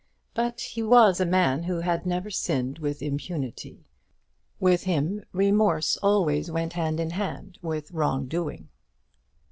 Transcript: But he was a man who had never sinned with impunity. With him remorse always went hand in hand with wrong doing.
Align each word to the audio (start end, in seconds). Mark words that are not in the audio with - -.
But 0.33 0.61
he 0.61 0.81
was 0.81 1.19
a 1.21 1.27
man 1.27 1.61
who 1.65 1.81
had 1.81 2.07
never 2.07 2.31
sinned 2.31 2.79
with 2.79 3.03
impunity. 3.03 3.85
With 4.59 4.85
him 4.85 5.21
remorse 5.31 5.95
always 5.97 6.49
went 6.49 6.73
hand 6.73 6.99
in 6.99 7.11
hand 7.11 7.59
with 7.61 7.91
wrong 7.91 8.25
doing. 8.27 8.69